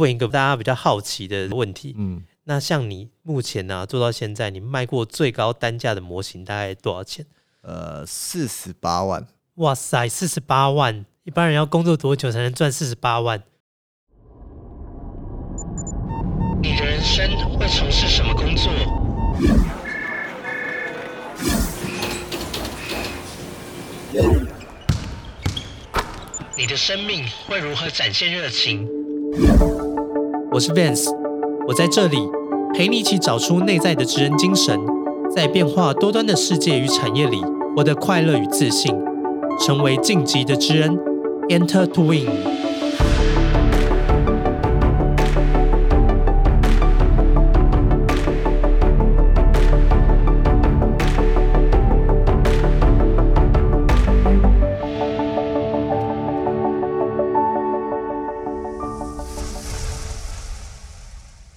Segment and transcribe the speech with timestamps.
[0.00, 1.94] 问一个大家比较好奇的问题。
[1.98, 7.26] 嗯，那像你目前呢、做到现在，你卖过最高单价的模型大概多少钱？
[7.60, 9.26] 呃，四十八万。
[9.56, 11.04] 哇塞，四十八万！
[11.24, 13.42] 一般人要工作多久才能赚四十八万？
[16.62, 17.28] 你的人生
[17.58, 18.72] 会从事什么工作？
[26.56, 28.88] 你的生命会如何展现热情？
[30.52, 31.08] 我是 Vance，
[31.68, 32.18] 我在这里
[32.74, 34.80] 陪你一起找出内在的知恩精神，
[35.32, 37.40] 在变化多端的世界与产业里，
[37.76, 38.92] 获得快乐与自信，
[39.60, 40.98] 成为晋级的知恩
[41.48, 42.59] ，Enter to Win。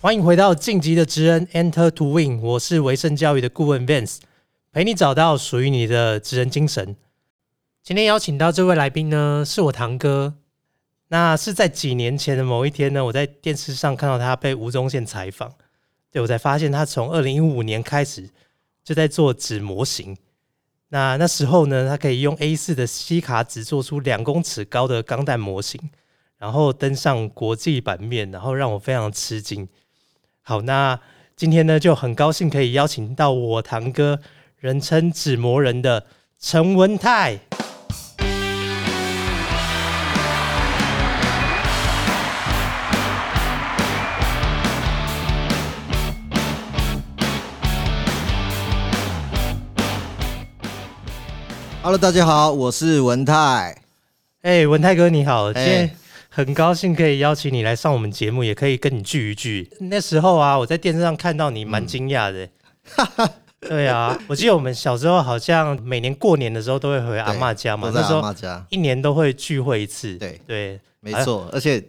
[0.04, 4.18] 欢迎回到晋级的职人 Enter to Win，我是维生教育的顾问 Vance，
[4.73, 6.98] 陪你找到属于你的职人精神。
[7.82, 10.36] 今天邀请到这位来宾呢，是我堂哥。
[11.08, 15.54] 那是在几年前的某一天呢，我在电视上看到他被吴宗宪采访，
[16.12, 18.30] 对我才发现他从二零一五年开始
[18.84, 20.17] 就在做纸模型。
[20.90, 25.80] 那那时候呢，他可以用 A 四的西卡纸做出两公尺高的钢弹模型，
[26.38, 29.66] 然后登上国际版面，然后让我非常吃惊。
[30.45, 30.99] 好，那
[31.38, 34.19] 今天呢就很高兴可以邀请到我堂哥，
[34.58, 36.05] 人称纸魔人的
[36.38, 37.39] 陈文泰。
[51.81, 53.77] Hello，大家好，我是文泰。
[54.41, 55.95] 哎、文泰哥你好，今哎天
[56.36, 59.70] 很高兴可以邀请你来上我们节目，也可以跟你聚一聚。
[59.81, 62.50] 那时候啊，我在电视上看到你，蛮惊讶的。
[63.62, 70.16] 对啊，我记得我们小时候好像每年过年的时候都会回阿嬷家嘛，那时候阿妈家，一年都会聚会一次。
[70.16, 71.48] 对对没错。
[71.54, 71.80] 而且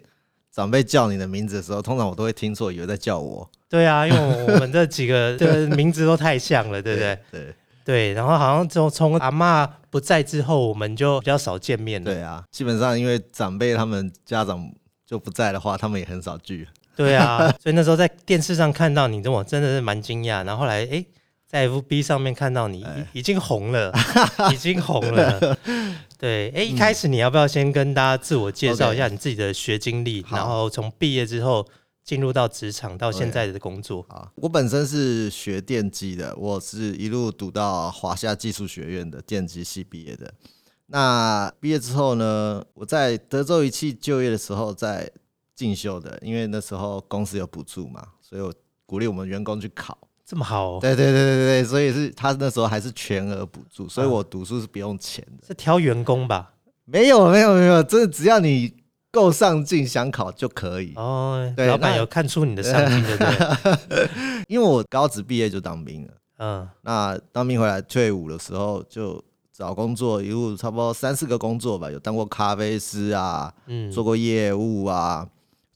[0.53, 7.19] 长辈叫你的名字的时候，通常我都会听错，以为在叫我，对啊，因为我们这几个的名字都太像了，对不对？
[7.33, 12.13] 对对，然后好像从从阿嬷不在之后，我们就比较少见面了。
[12.13, 14.67] 对啊，基本上因为长辈他们家长
[15.07, 16.67] 就不在的话，他们也很少聚。
[16.97, 20.45] 对啊， 所以那时候在电视上看到你，我真的是蛮惊讶。
[20.47, 21.05] 然后后来哎，
[21.47, 23.93] 在 FB 上面看到你哎已已经红了，
[24.51, 25.59] 已经红了。
[26.17, 31.67] 对，哎，一开始你要不要先跟大家自我介绍一下你自己的学经历，好然后从毕业之后
[32.05, 34.05] 进入到职场到现在的工作？
[34.11, 40.33] 啊，我本身是学电机的，我是一路读到华夏技术学院的电机系毕业的。
[40.87, 45.11] 那毕业之后呢，我在德州仪器就业的时候在
[45.55, 48.53] 进修的，因为那时候公司有补助嘛，所以我
[48.85, 49.97] 鼓励我们员工去考。
[50.27, 55.47] 这么好、哦，对对对对对，所以是他那时候还是全额补助，所以啊我读书是不用钱的。
[55.47, 56.53] 是挑员工吧？
[56.85, 58.75] 没有没有没有，真的只要你
[59.15, 60.93] 够上进，想考就可以。
[60.97, 63.25] 哦，对老板有看出你的上进，对不
[63.89, 64.09] 对？
[64.49, 66.13] 因为我高职毕业就当兵了。
[66.39, 75.27] 嗯，那当兵回来退伍的时候，就找工作，一路差不多三四个工作吧，有当过咖啡师啊，嗯，做过业务啊，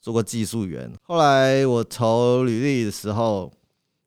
[0.01, 0.91] 做过技术员。
[1.05, 3.53] 后来我投履历的时候，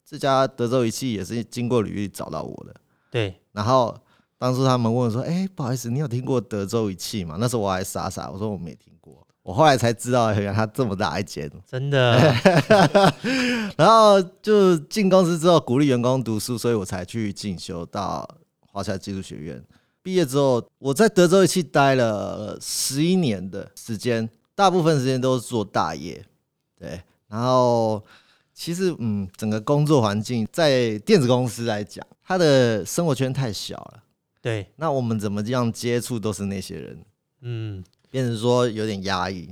[0.05, 2.75] 这家德州仪器也是经过履历找到我的。
[3.09, 3.97] 对，然后
[4.37, 8.90] 当初他们问我说：“哎、不好意思，你有听过德州仪器吗？”那时候我还傻傻，我说我没听过。
[9.43, 11.51] 我后来才知道，原来他这么大一间。
[11.67, 12.15] 真的，
[13.75, 18.27] 然后就进公司之后，鼓励员工读书，所以我才去进修到
[18.59, 19.63] 华夏技术学院。
[20.03, 26.23] 毕业之后，我在德州仪器待了十一年的时间，大部分时间都是做大业。
[26.79, 28.03] 对，然后
[28.53, 34.03] 其实嗯，整个工作环境在电子公司来讲，他的生活圈太小了。
[34.41, 37.05] 对，那我们怎么这样接触都是那些人，
[37.41, 39.49] 嗯，变成说有点压抑。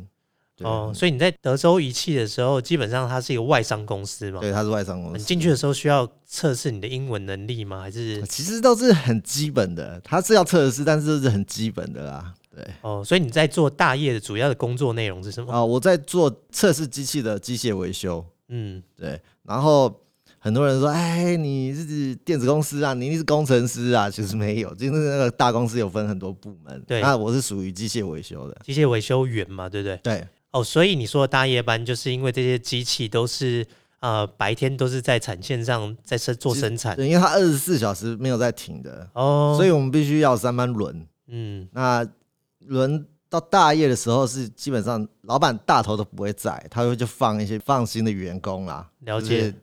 [0.61, 4.41] 哦，所以你在德州仪器的时候，基本上它是一个外商公司嘛？
[4.41, 5.17] 对，它是外商公司。
[5.17, 7.79] 你进去的时候需要测试你的英文能力吗？
[7.79, 12.33] 还是其实都是很基本的，它是要测试，但是都是很基本的啦。
[12.53, 15.49] 对哦，所以你在做大业的主要的工作内容是什么？
[15.49, 20.01] 啊、我在做测试机器的机械维修，嗯，对，然后
[20.39, 27.01] 很多人说，哎，你是电子公司啊，你一定是工程师啊，其实没有，就是那个大公司有分很多部门，对。
[27.01, 29.97] 那我是属于机械维修的，机械维修员嘛，对不对？
[30.01, 30.27] 对。
[30.51, 33.65] 哦，所以你说的大夜班，就是因为这些机器都是
[33.99, 36.95] 呃白天都是在产线上在生做生产。
[36.95, 41.05] 对，因为它二十四小时没有在停的，哦，所以我们必须要三班轮。
[41.27, 41.67] 嗯。
[41.73, 42.07] 那
[42.65, 49.27] 轮到大夜的时候是基本上老板大头都不会在，他会就放一些放心的员工啦，了解。
[49.27, 49.55] 就是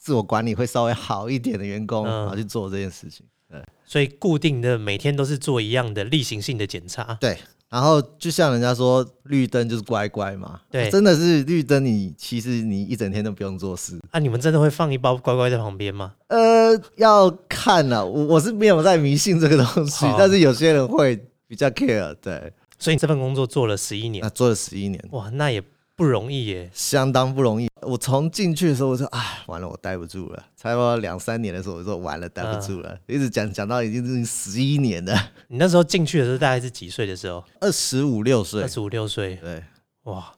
[0.00, 3.26] 自我管理会稍微好一点的员工，嗯然后去做这件事情。
[3.48, 7.18] 对所以固定的每天都是做一样的例行性的检查。
[7.20, 7.36] 对，
[7.68, 14.00] 然后就像人家说，绿灯就是乖乖嘛，对真的是绿灯，你其实你一整天都不用做事。
[14.12, 16.14] 啊，你们真的会放一包乖乖在旁边吗？
[16.28, 25.60] 呃，要看了，我我是没有在迷信这个东西，但是有些人会比较 care，对，所以你这份工作做了十一年啊，做了十一年，哇，那也
[26.00, 26.70] 不容易耶。
[26.72, 27.68] 相当不容易。
[27.82, 30.42] 我从进去的时候，我说哎，完了，我待不住了。
[30.56, 35.14] 差不多两三年的时候，我说完了，待不住了，一直讲讲到已经是十一年了，
[35.48, 37.44] 你那时候进去的时候大概是几岁的时候？
[37.60, 39.62] 二十五六岁二，十五六岁，对
[40.04, 40.32] 哇，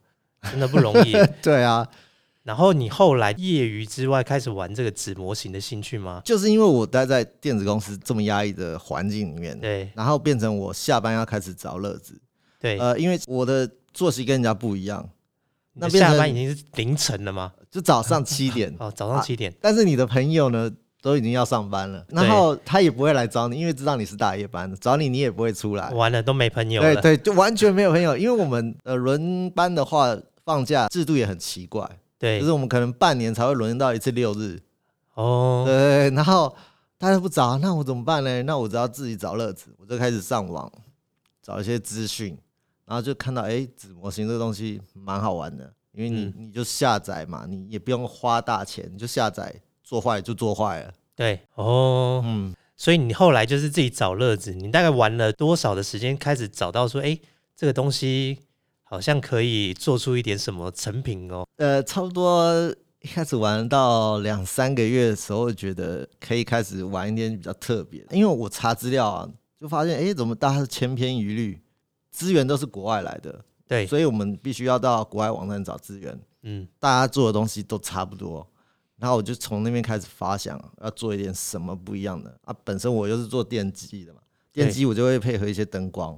[0.50, 1.12] 真的不容易。
[1.40, 1.86] 对啊，
[2.42, 6.20] 然后你后来业余之外开始玩这个纸模型的兴趣吗？
[6.24, 12.20] 就是因为我待在电子公司这么压抑的环境里面，对然后变成我下班要开始找乐子。
[12.60, 15.08] 对，呃，因为我的作息跟人家不一样，
[15.74, 17.52] 那下班已经是凌晨了吗？
[17.70, 19.52] 就早上七点， 哦，早上七点。
[19.60, 20.70] 但是你的朋友呢
[21.00, 25.90] 都已经要上班了，然后他也不会来找你，因为知道你是大夜班的，找你你也不会出来。
[25.90, 26.94] 完了都没朋友了。
[26.94, 34.60] 对对，就完全没有朋友，因为我们呃轮班的话，放假制度也很奇怪，对就是我们可能半年才会轮到一次六日，
[35.14, 36.54] 哦，对，然后
[36.98, 38.42] 大家不找，那我怎么办呢？
[38.42, 40.70] 那我只要自己找乐子，我就开始上网
[41.42, 42.36] 找一些资讯，
[42.84, 46.34] 然后就看到哎，纸模型这个东西蛮好玩的，因为你、嗯。
[46.36, 57.18] 你就下载嘛，你也不用花大钱，你就下载，做坏就做坏了，对哦，嗯，所以你后来就是自己找乐子，你大概玩了多少的时间，开始找到说，哎，
[57.56, 58.38] 这个东西
[58.82, 61.46] 好像可以做出一点什么成品哦。
[61.56, 69.28] 呃，差不多一开始玩到两三个月的时候，觉得可以开始玩一点比较特别，因为我查资料啊，
[69.58, 71.60] 就发现哎，诶怎么大家是千篇一律，
[72.12, 78.46] 资源都是国外来的，对，所以我们必须要到国外网站找资源，嗯，大家做的东西都差不多。
[78.98, 82.54] 然后我就从那边开始发想，要做一点什么不一样的啊。
[82.62, 84.20] 本身我又是做电机的嘛，
[84.52, 86.16] 电机我就会配合一些灯光，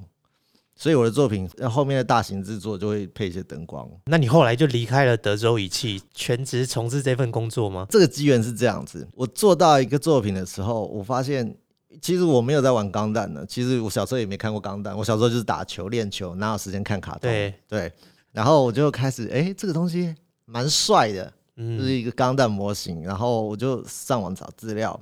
[0.76, 3.88] 所以我的作品呃后面的大型制作就会配一些灯光。
[4.04, 7.86] 那你后来就离开了德州仪器，全职从事这份工作吗？
[7.88, 11.56] 这个机缘是这样子，我做到一个作品的时候，我发现
[12.00, 13.44] 其实我没有在玩钢弹的。
[13.46, 17.20] 其实我小时候也没看过钢弹，我小时候就是打球练球，哪有时间看卡通？
[17.68, 17.92] 对
[18.32, 20.14] 然后我就开始，哎、这个东西
[20.44, 21.24] 蛮帅的，
[21.56, 23.02] 就是嗯，一个钢弹模型。
[23.02, 25.00] 然后我就上网找资料，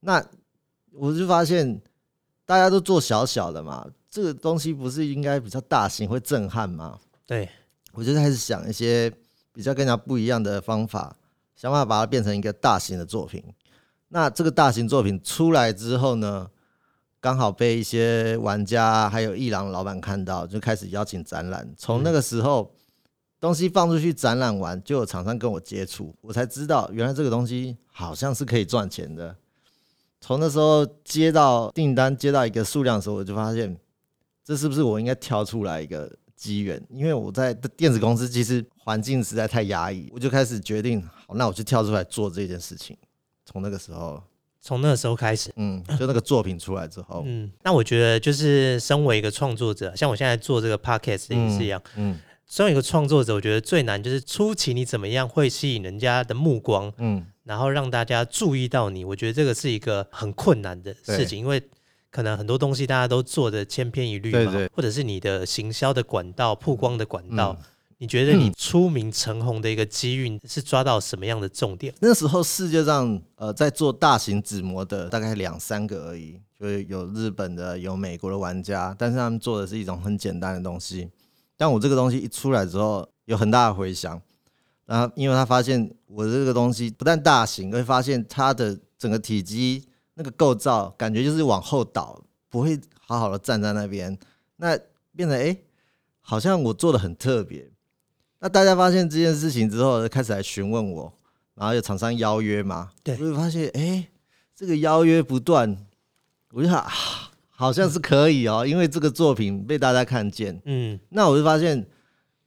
[0.00, 0.20] 那
[0.92, 1.80] 我就发现
[2.44, 6.98] 大家都做小小的嘛，这个东西不是应该比较大型会震撼吗？
[7.24, 7.48] 对，
[7.92, 9.08] 我就开始想一些
[9.52, 11.14] 比较跟人家不一样的方法，
[11.54, 13.40] 想办法把它变成一个大型的作品。
[14.12, 16.50] 那这个大型作品出来之后呢，
[17.20, 21.72] 刚好被一些玩家还有艺廊老板看到，就开始邀请展览。
[21.76, 22.74] 从那个时候，
[23.38, 29.36] 东西放出去展览完，就有厂商跟我接触，我才知道原来这个东西好像是可以赚钱的。
[30.20, 33.76] 从那时候接到订单，接到一个数量的时候，我就发现
[34.44, 36.82] 这是不是我应该跳出来一个机缘？
[36.90, 42.96] 因为我在电子公司其实环境实在太压抑，我就开始决定，好，那我就跳出来做这件事情。
[43.50, 44.22] 从那个时候，
[44.60, 45.50] 从那个时候开始。
[45.56, 59.04] 嗯，就那个作品出来之后，嗯，那我觉得就是身为一个创作者，像我现在做这个 podcast 也是一样，嗯身为一个创作者，我觉得最难就是初期你怎么样会吸引人家的目光，嗯，然后让大家注意到你。
[59.04, 61.62] 我觉得这个是一个很困难的事情，因为
[62.10, 67.56] 可能很多东西大家都做的千篇一律嘛，对对或者是你的行销的管道、曝光的管道。
[67.58, 67.64] 嗯
[68.02, 71.94] 你觉得你出名成红的一个机遇是抓到什么样的重点？
[72.00, 81.10] 那时候世界上呃在做大型纸模的大概两三个而已，就是有日本的，有美国的玩家，但是他们做的是一种很简单的东西。
[81.58, 84.18] 但我这个东西一出来之后，有很大的回响。
[84.86, 94.18] 然后因为他发现我的这个东西不但大型，会发现它的整个体积那个构造，感觉就是往后倒，不会好好的站在那边。
[94.56, 94.74] 那
[95.14, 95.64] 变成哎、诶
[96.22, 97.69] 好像我做的很特别。
[98.40, 101.12] 那大家发现这件事情之后，开始来询问我，
[101.54, 104.08] 然后有厂商邀约嘛，对我就发现哎、诶
[104.56, 105.76] 这个邀约不断，
[106.52, 106.90] 我就想、啊、
[107.50, 111.86] 好像是可以哦，因为这个作品被大家看见，嗯，那我就发现，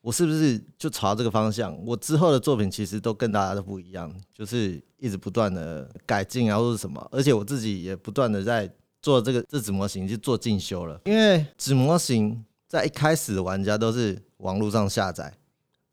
[0.01, 1.77] 我是不是就朝这个方向？
[1.85, 8.67] 我之后的作品其实都跟大家都不一样，就是一直不断的改进啊，或者什么，而且我自己也不断的在
[8.99, 10.99] 做这个这纸模型，就做进修了。
[11.05, 15.31] 因为纸模型在一开始的玩家都是网络上下载，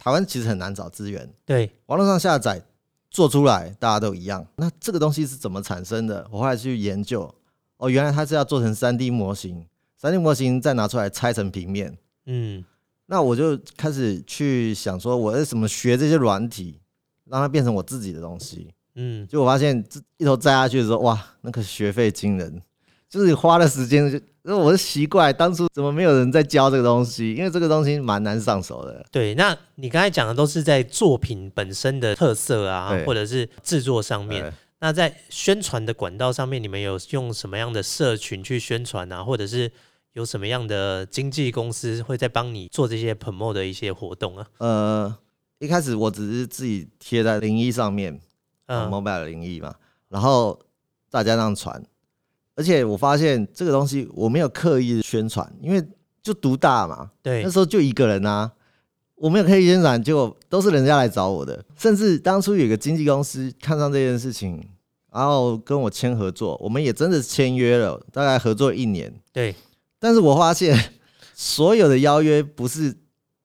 [0.03, 2.63] 台湾其实很难找资源，对，网络上下载
[3.11, 4.47] 做出来大家都一样。
[4.57, 6.27] 那这个东西是怎么产生的？
[6.31, 7.33] 我后来去研究，
[7.77, 9.67] 哦，原来它是要做成三 D 模型，
[9.99, 11.99] 三 D 模型再拿出来拆成平面。
[12.25, 12.65] 嗯
[13.05, 16.81] 那我就开始去想说，我要怎么学这些软体，
[17.27, 18.73] 让它变成我自己的东西。
[18.95, 22.63] 嗯，结果发现这一头栽下去的时候，哇，那个学费惊人，
[23.11, 29.05] 就是花了时间就，那我是奇怪当初怎么没有人在教这个东西，因为这个东西蛮难上手的。
[29.11, 29.35] 对。
[29.35, 34.51] 那你刚才讲的都是在作品本身的特色啊，或者是制作上面。
[34.79, 39.71] 那在宣传的管道上面，你们有用什么样的社群去宣传啊，或者是
[40.13, 44.47] 有什么样的经纪公司会在帮你做这些 promote 的一些活动啊？
[44.59, 45.17] 呃，
[45.59, 48.19] 一开始我只是自己贴在零一上面，
[48.67, 49.75] 嗯嗯，mobile 零一嘛，
[50.09, 50.59] 然后
[51.11, 51.85] 大家这样传，
[52.61, 55.83] 而且我发现这个东西我没有刻意宣传，因为
[56.23, 57.43] 就独大嘛，对。
[57.43, 58.53] 那，时候就一个人啊，
[59.15, 64.63] 我没有刻意宣传，结果都是人家来找我的，甚至当初有个经纪公司看上这件事情，
[65.11, 69.55] 然后跟我签合作，我们也真的签约了，大概合作一年，对，
[69.99, 70.79] 但是我发现
[71.35, 72.95] 所有的邀约不是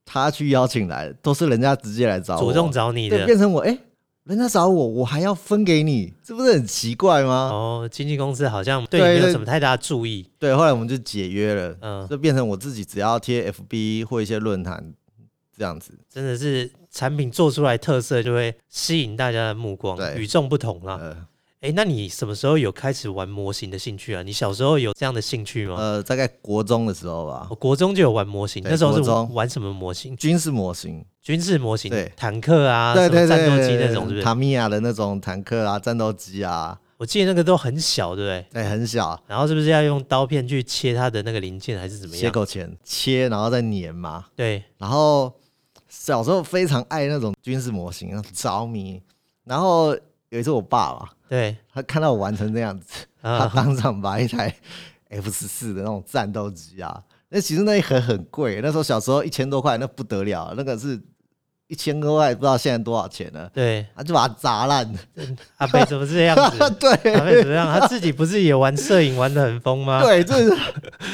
[0.04, 3.26] 他去邀请来的，都是人家直接来找我，主动找你对，的。
[3.26, 3.80] 变成我哎、诶
[4.26, 7.50] 人家找我，我还要分给你，这不是很奇怪吗？
[7.54, 10.28] 哦，经纪公司好像对你没有什么太大的注意。
[10.40, 14.94] 对，后来我们就解约了，嗯，就变成我自己只要贴 FB 或一些论坛
[15.56, 15.94] 这样子。
[16.10, 20.98] 真的是产品做出来特色就会吸引大家的目光，与众不同了。
[20.98, 21.28] 呃
[21.62, 24.22] 哎、那你什么时候有开始玩模型的兴趣啊？
[24.22, 25.76] 你小时候有这样的兴趣吗？
[25.80, 30.16] 呃，大概国中的时候吧我，国中就有玩模型，那时候是玩什么模型？
[30.16, 34.24] 军事模型，军事模型对，坦克啊，对对战斗机那种，是不是？
[34.24, 38.46] 塔米亚的那种坦克啊，战斗机啊，我记得那个都很小，对不对？
[38.62, 42.22] 对，很小，然后是不是要用刀片去切它的那个零件，还是怎么样？
[42.22, 44.26] 切口钳切，然后再粘嘛。
[44.36, 45.34] 对，然后
[45.90, 49.02] 小时候非常爱那种军事模型，着迷。
[49.46, 49.98] 然后
[50.30, 54.54] 有一次我爸吧，对，他看到我玩成这样子，他啊，当场把一台
[55.10, 61.02] F 十四的那种战斗机啊，那其实那一盒很贵，那时候小时候一千多块，那不得了，那个是
[61.68, 63.50] 一千多块，不知道现在多少钱了。
[63.52, 64.88] 对，他就把它砸烂，
[65.58, 66.64] 阿贝怎么这样子？
[66.64, 67.68] 阿对贝怎么样？
[67.80, 70.02] 他自己不是也玩摄影玩的很疯吗？
[70.06, 70.50] 对，就是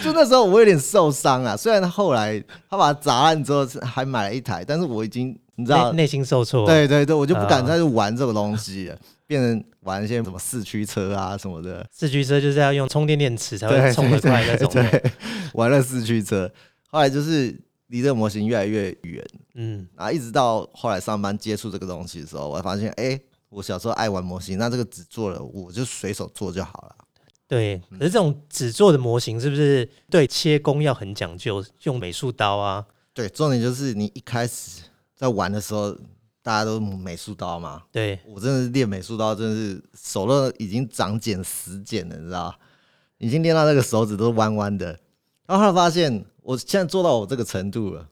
[0.03, 1.55] 就那时候我有点受伤啊。
[1.55, 6.65] 虽然他后来他把它砸烂之后是还买了一台，但是我已经你知道内，心受挫。
[6.65, 11.85] 对对对，我就不敢啊再去玩这个东西了，变成玩一些什么四驱车啊什么的。
[11.91, 14.67] 四驱车就是要用充电电池才会对，冲得快那种。
[14.73, 15.11] 对，对
[15.53, 16.51] 玩了四驱车，
[16.89, 17.55] 后来就是
[17.87, 19.23] 离这个模型越来越远，
[19.55, 26.95] 嗯，然后一直到后来上班接触这个东西的时候，我才发现，哎、我小时候爱玩模型，那这个只做了，我就随手做就好了。
[27.47, 27.75] 对。
[27.91, 32.85] 嗯可是这种纸做的模型是不是对切工要很讲究，用美术刀啊？
[33.13, 34.83] 对，重点就是你一开始
[35.21, 35.95] 在玩的时候，
[36.41, 42.55] 大家都美术刀嘛，对，我真的是练美术刀，真的是手都已经长茧死茧了，你知道？
[43.19, 44.87] 已经练到那个手指都弯弯的。
[45.45, 48.09] 然后后来发现，我现在做到我这个程度了，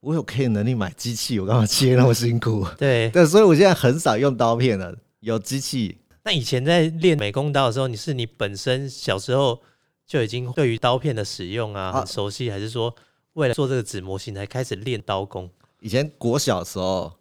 [0.00, 2.66] 我有可以能力买机器，我干嘛切那么辛苦？
[2.76, 3.08] 对。
[3.10, 5.98] 对，所以我现在很少用刀片了，有机器。
[6.24, 9.62] 那以前在练美工刀的时候，你是你本身小时候
[10.04, 12.92] 就已经对于刀片的使用啊啊很熟悉，还是说
[13.34, 15.48] 为了做这个纸模型才开始练刀工？
[15.80, 17.12] 以前国小的时候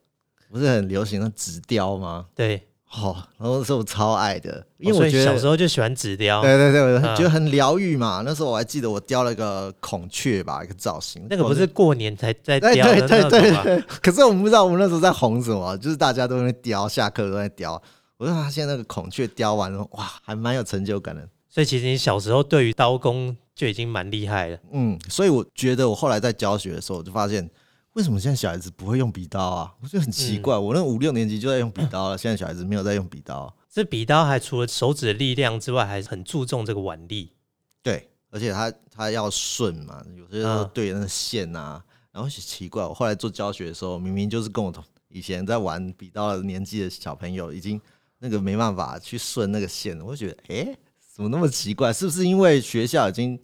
[0.51, 2.25] 不是很流行那纸雕吗？
[2.35, 8.21] 对，哦，然后那时候我超爱的，因为我觉得、小时候就喜欢纸雕，对对对，我嗯觉得很疗愈嘛。
[8.25, 11.25] 那时候我还记得我雕了一个孔雀吧，一个造型。
[11.29, 13.63] 那个不是过年才 在雕的对对对那种吗？
[13.63, 17.81] 对，可是我们不知道我们那时候在红什么，就是大家都在雕，下课都在雕。
[18.17, 21.25] 我就发现那个孔雀雕完了，哇，还蛮有成就感的。
[21.47, 24.57] 所以其实你小时候对于刀工就已经蛮厉害了。
[24.71, 27.49] 嗯，所以我觉得我后来在教学的时候，我就发现，
[27.93, 29.73] 为什么现在小孩子不会用笔刀啊？
[29.81, 30.57] 我觉得很奇怪。
[30.57, 33.53] 我那五六年级就在用笔刀了， 现在小孩子没有在用笔刀。
[33.69, 37.33] 这笔刀还除了手指的力量之外，还是很注重这个腕力。
[37.81, 47.79] 对，而且它它要顺嘛，有些时候嗯对那个线啊，然后奇怪，我后来做教学的时候，明明就是跟我同以前在玩笔刀的年纪的小朋友，已经
[48.19, 50.77] 那个没办法去顺那个线，我就觉得，诶，
[51.15, 51.91] 怎么那么奇怪？
[51.91, 53.39] 是不是因为学校已经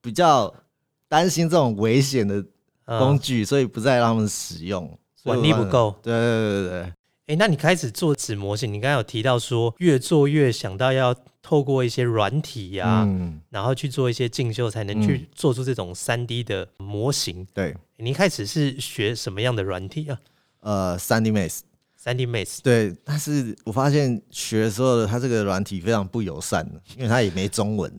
[0.00, 0.54] 比较
[1.08, 2.44] 担心这种危险的
[2.98, 4.86] 工嗯，具，所以不再让他们使用？
[5.14, 5.94] 所以腕力不够。
[6.02, 6.92] 对对对对对，
[7.26, 17.46] 哎，那你开始做纸模型，你刚才有提到说，越做越想到要透过一些软体呀、嗯，然后去做一些进修，才能去做出这种三 D 的模型。
[17.54, 20.18] 对，你一开始是学什么样的软体啊？
[20.60, 21.60] 呃，三 D Max。
[21.96, 26.66] 三 D Max 对，但是我发现学的时候，它这个软体非常不友善，
[26.96, 27.92] 因为它也没中文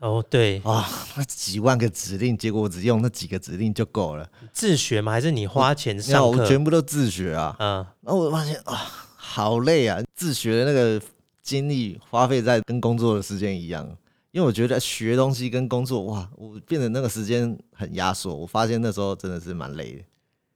[0.00, 5.10] 哦，对，啊，那几万个指令，结果我只用那几个指令就够了，自学吗？
[5.10, 6.42] 还是你花钱那上课？
[6.42, 7.56] 我全部都自学啊。
[7.58, 8.74] 嗯，然后我发现啊，
[9.16, 11.04] 好累啊，自学的那个
[11.42, 13.84] 精力花费在跟工作的时间一样，
[14.30, 18.32] 因为我觉得学东西跟工作，哇，我变得那个时间很压缩。
[18.32, 20.02] 我发现那时候真的是蛮累的。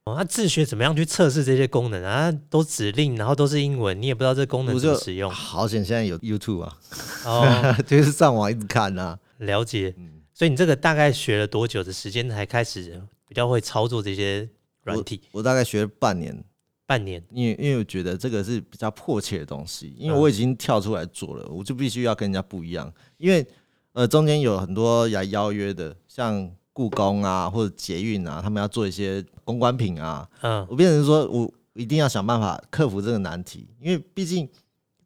[0.04, 2.32] 哦，那自学怎么样去测试这些功能啊？
[2.48, 5.28] 都指令，然后都是英文，你也不知道这功能怎么使用。
[5.28, 6.76] 好险，现在有 YouTube 啊，
[7.24, 9.18] 哦， 就是上网一直看啊。
[9.46, 9.94] 了解。
[9.96, 14.48] 嗯所以你这个大概学了多久的时间才开始比较会操作这些
[14.82, 15.20] 软体？
[15.30, 16.42] 我大概学了半年，
[16.86, 17.22] 半年。
[17.30, 22.90] 因为因为我觉得这个是比较迫切的东西，因为嗯我已经跳出来做了，我就必须要跟人家不一样。
[23.18, 23.46] 因为
[23.92, 34.48] 呃中间有很多来邀约的，像故宫啊或者捷运啊，他们要做一些公关品啊，嗯，我变成说我一定要想办法克服这个难题，因为毕竟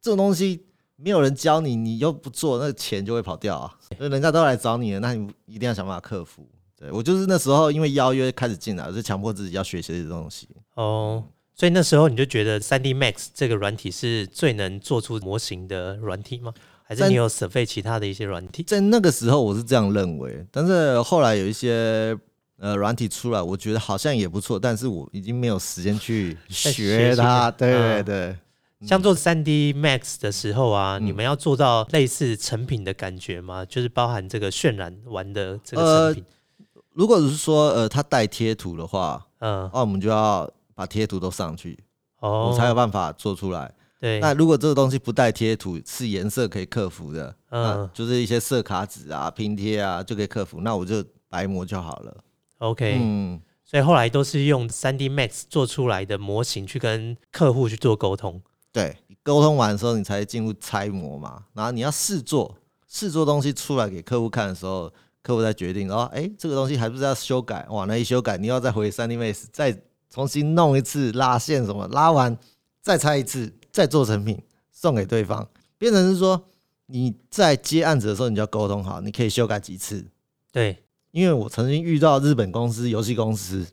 [0.01, 0.66] 这种东西
[0.97, 3.73] 没有人教你，你又不做，那钱就会跑掉啊。
[3.97, 6.47] 所以人家都来找你了，那你一定要想办法克服。
[6.79, 10.49] 对我就是那时候因为邀约开始进来，我就强迫自己要学习这些东西。
[10.75, 11.25] 哦，
[11.55, 16.53] 所以那时候你就觉得三 D Max 这个软体是最能做出模型的软体吗？
[16.83, 18.63] 还是你有 survey 其他的一些软体？
[18.63, 22.17] 在那个时候我是这样认为，但是后来有一些
[22.59, 27.51] 呃软体出来，我觉得好像也不错，但是我已经没有时间去 学学它。
[27.51, 28.37] 对对嗯对，
[28.85, 33.65] 像做三 D Max 的时候啊，嗯你们要做到类似成品的感觉吗？
[33.65, 36.25] 就是包含这个渲染完的这个呃成品。
[36.93, 41.79] 如果是说呃它带贴图的话，嗯，那我们就要把贴图都上去，
[42.21, 43.73] 哦，我才有办法做出来。
[43.99, 52.15] 对，那如果这个东西不带贴图，是颜色可以克服的，嗯嗯，就是一些色卡纸啊、拼贴啊就可以克服，那我就白膜就好了。
[52.59, 58.43] OK，、嗯，所以后来都是用三 D Max 做出来的模型去跟客户去做沟通。
[58.77, 62.55] 对，沟通完的时候，你才进入拆模嘛，然后你要试做，
[62.87, 64.93] 试做东西出来给客户看的时候，
[65.23, 69.75] 客户再决定，哦，哎，这个东西还不是要修改，哇，那一修改，你要再回三 D Max 再
[70.11, 72.37] 重新弄一次拉线什么，拉完
[72.83, 74.39] 再拆一次，再做成品
[74.71, 76.45] 送给对方，变成是说
[76.85, 80.05] 你在接案子的时候，你就要沟通好，你可以修改几次，
[80.53, 83.67] 对，因为我曾经遇到日本公司游戏公司，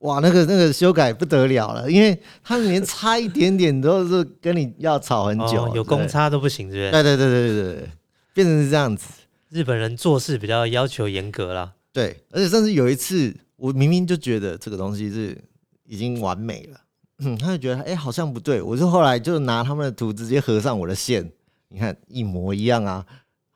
[0.00, 6.90] 哇，那个那个修改不得了了，因为他们连差一点点都是跟你要吵很久，哦，有公差都不行，是不是？
[6.90, 7.90] 对，对对对对对对，
[8.32, 9.06] 变成是这样子，
[9.50, 11.72] 日本人做事比较要求严格啦。
[11.92, 15.36] 对，而且甚至有一次，我明明就觉得这个东西是
[15.84, 16.80] 已经完美了，
[17.18, 21.28] 嗯，他就觉得哎、好像不对，我就后来就拿他们的图直接合上我的线，
[21.70, 23.04] 你看一模一样啊。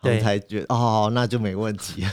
[0.02, 2.04] 对才觉得哦，那就没问题。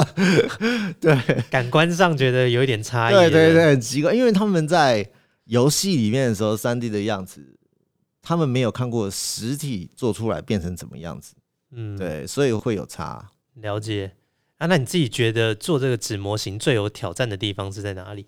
[1.00, 3.14] 对，感官上觉得有一点差异。
[3.14, 5.08] 对对对，很奇怪，因为他们在
[5.44, 7.58] 游戏里面的时候，三 D 的样子，
[8.22, 11.34] 他们没有看过实体做出来变成怎么样子，
[11.72, 13.30] 嗯，，对，所以会有差。
[13.54, 14.12] 了解。
[14.58, 18.26] 啊，那你自己觉得做这个纸模型最有挑战的地方是在哪里？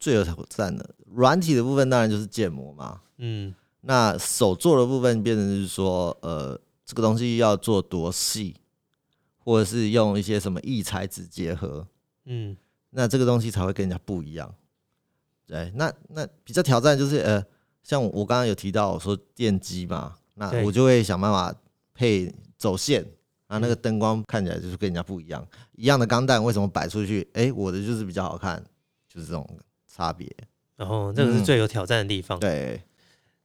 [0.00, 3.00] 最有挑战的软体的部分，当然就是建模嘛。
[3.18, 8.54] 嗯，那手做的部分，变成是说，呃，这个东西要做多细，
[9.36, 11.86] 或者是用一些什么异材质结合，
[12.24, 12.56] 嗯，
[12.90, 14.54] 那这个东西才会跟人家不一样。
[15.44, 17.44] 对，那那比较挑战就是呃，
[17.82, 21.54] 像我刚刚有提到我说电机嘛，那我就会想办法
[21.92, 23.04] 配走线，
[23.46, 25.46] 啊，那个灯光看起来就是跟人家不一样。
[25.72, 28.64] 一样的钢弹为什么摆出去，哎、我的就是比较好看，
[29.08, 29.48] 就是这种
[29.86, 30.32] 差别。
[30.76, 32.38] 然后这个是嗯最有挑战的地方。
[32.38, 32.82] 对，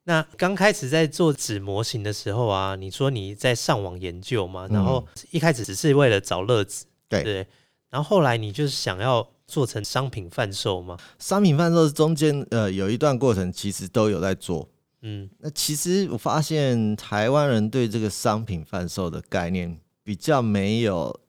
[0.04, 7.24] 那刚开始在做纸模型的时候啊，你说你在上网研究嘛，然后一开始只是为了找乐子，对。
[7.24, 7.48] 对，
[7.90, 14.68] 然后后来你就是想要做成商品贩售嘛，商品贩售中间呃有一段过程，其实都有在做。
[15.02, 21.20] 嗯，那其实我发现台湾人对这个商品贩售的概念比较没有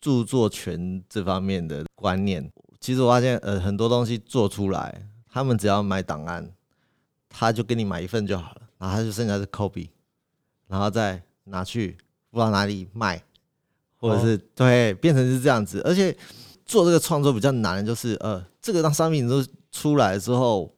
[0.00, 2.50] 著作权这方面的观念。
[2.80, 6.50] 其实我发现，呃，很多东西做出来，他们只要买档案，
[7.36, 9.88] 他就给你买一份就好了，然后他就剩下是 copy，
[10.68, 11.96] 然后再拿去
[12.30, 13.20] 不知道哪里卖，
[13.96, 15.80] 或者是、对变成是这样子。
[15.84, 16.16] 而且
[16.64, 20.72] 做这个创作比较难的就是，呃，这个当商品都出来之后，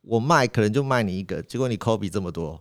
[0.00, 2.58] 我卖可能就卖你一个，结果你 copy 这么多，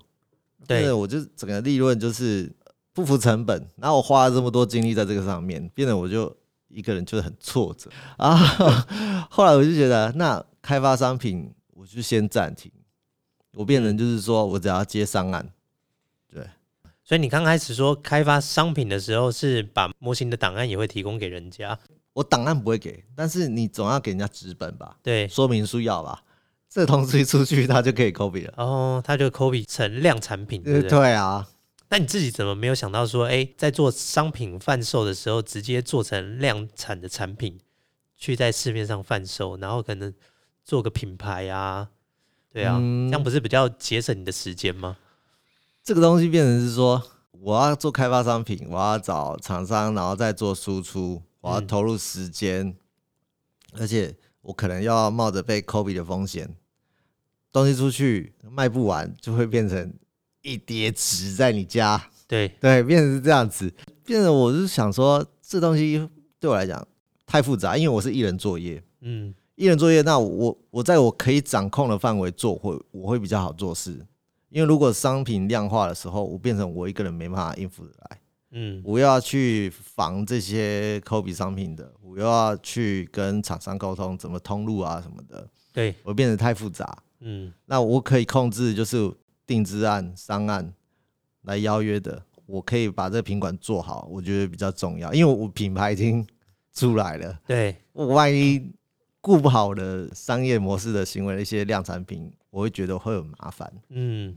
[0.68, 2.52] 对我就整个利润就是
[2.94, 6.36] 不符成本，然后我花了这么多精力在这个上面，变得我就
[6.68, 8.36] 一个人就是很挫折啊。
[9.30, 12.70] 后来我就觉得，那开发商品我就先暂停，
[13.60, 15.46] 我变成就是说我只要接商案，
[16.32, 16.48] 对
[17.04, 21.78] 所以你刚开始说开发商品的时候，是把模型的档案也会提供给人家，
[22.14, 26.24] 我档案不会给，但是你总要给人家纸本吧，对，说明书要吧，
[26.70, 28.54] 这东西出去他就可以 copy 了。
[28.56, 30.90] 然后他就 copy 成量产品，对对？
[30.90, 31.46] 对啊，
[31.90, 37.60] 那你自己怎么没有想到说，哎，在做商品贩售的时候，直接做成量产的产品，
[38.16, 40.14] 去在市面上贩售，然后可能
[40.64, 41.90] 做个品牌啊，
[42.52, 44.98] 对啊，嗯这样不是比较节省你的时间吗？
[45.84, 51.68] 这个东西变成是说，我要做开发商品，我要找厂商，然后再做输出，我要嗯。
[51.68, 52.76] 投入时间，
[53.74, 56.56] 而且我可能要冒着被 copy 的风险，
[57.52, 59.94] 东西出去卖不完，就会变成
[60.42, 63.74] 一叠纸在你家，对， 对，变成是这样子，
[64.06, 66.08] 变成我是想说，这东西
[66.40, 66.88] 对我来讲
[67.26, 73.92] 太复杂，因为我是一人作业，嗯，一人作业，那我我在我可以掌控的范围做会我会比较好做事，
[74.48, 86.98] 因为如果商品量化的时候，我变成我一个人没办法应付得来，嗯，我又要去防这些 copy 商品的，我又要去跟厂商沟通怎么通路啊什么的，对，我变得太复杂。
[87.20, 89.12] 嗯，那我可以控制就是
[89.46, 90.74] 定制案、商案
[91.42, 96.26] 来邀约的，我可以把这个品管做好，我觉得比较重要，因为我品牌已经
[96.72, 97.38] 出来了。
[97.46, 98.72] 对，我万一
[99.30, 103.72] 顾不好的商业模式的行为的一些量产品，我会觉得会很麻烦。
[103.90, 104.36] 嗯，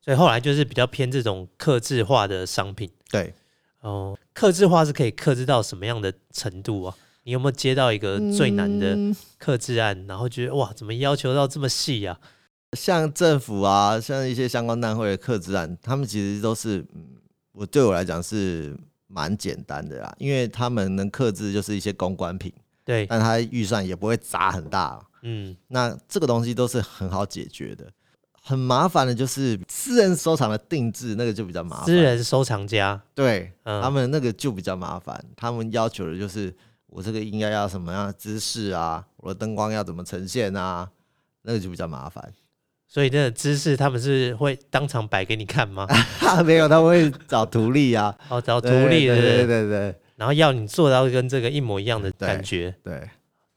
[0.00, 2.90] 所以后来就是比较偏这种克制化的商品。
[3.08, 3.32] 对，
[3.82, 6.96] 哦，克制化是可以克制到什么样的程度啊？
[7.22, 12.18] 你有没有接到一个最难的嗯克制案，然后觉得哇，怎么要求到这么细啊？
[12.72, 17.04] 像政府啊，像一些相关单位的克制案，他们其实都是，嗯，
[17.52, 22.52] 我对我来讲是蛮简单的啦，因为他们能克制就是一些公关品，
[22.86, 24.98] 对，但他预算也不会砸很大。
[25.22, 27.84] 嗯，那这个东西都是很好解决的。
[28.40, 31.86] 很麻烦的就是私人收藏的定制，那个就比较麻烦。
[31.86, 36.54] 私人收藏家，对、嗯他们那个就比较麻烦，他们要求的就是
[36.86, 40.88] 我这个应该要什么样的姿势啊，我的灯光要怎么呈现啊，
[41.42, 42.32] 那个就比较麻烦。
[42.86, 45.84] 所以那个姿势他们是会当场摆给你看吗？
[46.46, 52.74] 没有，他们会找图例啊，哦，找图对例的，对对对对然后要你做到跟这个一模一样的感觉。
[52.82, 53.08] 对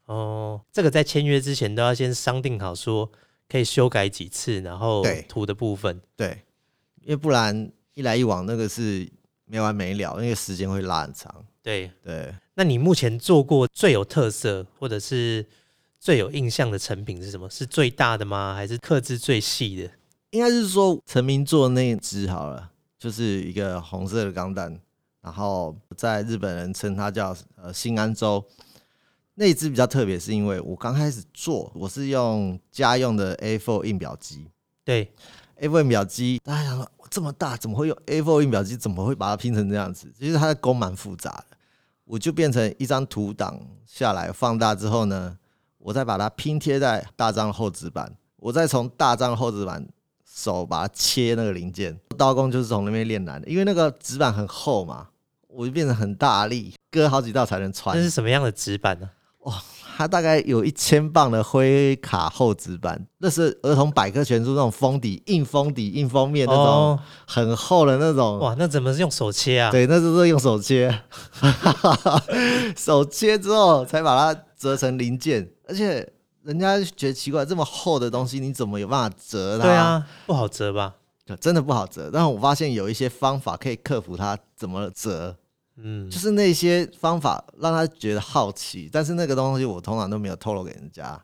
[0.06, 3.10] 哦，这个在签约之前都要先商定好，说
[3.48, 6.00] 可以修改几次，然后对图的部分。
[6.16, 6.42] 对，
[7.02, 9.08] 因为不然一来一往那个是
[9.44, 11.44] 没完没了，因为时间会拉很长。
[11.62, 15.46] 对，对，那你目前做过最有特色或者是
[15.98, 17.48] 最有印象的成品是什么？
[17.48, 18.54] 是最大的吗？
[18.54, 19.90] 还是刻字最细的？
[20.30, 24.80] 应该是说成名做那一只好了，就是一个红色的钢弹，
[25.20, 28.44] 然后在日本人称它叫呃新安州。
[29.34, 34.46] 那一只比较特别，是因为我刚开始做，我是用家用的 A4 印表机
[34.84, 35.10] 对
[35.60, 38.76] ，，A4 印表机，大家想说哇这么大，怎么会用 A4 印表机？
[38.76, 40.12] 怎么会把它拼成这样子？
[40.18, 41.56] 其实它的工蛮复杂的，
[42.04, 45.38] 我就变成一张图档下来，放大之后呢，
[45.78, 49.88] 我再把它拼贴在大张的厚纸板，我再从大张的厚纸板
[50.26, 55.08] 手把它切那个零件，刀工就是从那边练来的，因为那个纸板很厚嘛，
[55.52, 58.02] 我就变得很大力，割好几道才能穿那。
[58.02, 59.08] 是什么样的纸板呢、
[59.40, 59.62] 哇
[59.96, 68.38] 它大概有一千磅的灰卡厚纸板，那是儿童百科全书那种封底、硬封底、硬封面那种哦，很厚的那种。
[68.38, 69.70] 哇，那怎么是用手切啊？
[69.70, 71.02] 对，那就是用手切，
[72.74, 76.10] 手切之后才把它折成零件，而且
[76.44, 79.64] 人家觉得奇怪，这么厚的东西你怎么有办法折它？
[79.64, 80.94] 对，啊，不好折吧？
[81.38, 82.10] 真的不好折。
[82.10, 85.36] 但是我发现有一些方法可以克服它怎么折，
[85.82, 91.20] 嗯就，是那些方法让他觉得好奇，但是那个东西我通常都没有透露给人家。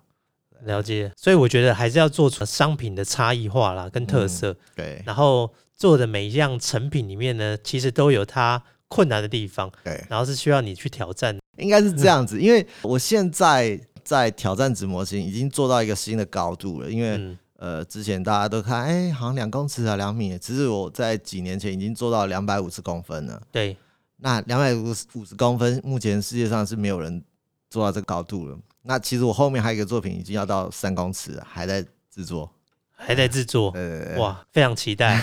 [0.65, 1.13] 了解。
[1.17, 4.57] 所以我觉得还是要做出商品的差异化啦，跟特色。
[4.75, 11.39] 对然后做的每一样成品里面呢，其实都有它困难的地方，对，然后是需要你去挑战。
[11.59, 17.17] 应该是这样子，因为我现在在挑战纸模型已经做到一个新的高度了，因为。
[17.17, 20.39] 嗯，呃，之前大家都看，哎、好像两公尺啊，两米。
[20.39, 23.41] 其实我在几年前已经做到两百五十公分了。
[23.51, 23.75] 对，
[24.19, 27.23] 那两百五十五十公分，目前世界上是没有人
[27.69, 28.57] 做到这个高度了。
[28.83, 32.51] 那其实我后面还有一个作品已经要到三公尺了，还在制作。
[32.99, 33.71] 还在制作。
[33.73, 35.23] 对对对，哇，非常期待，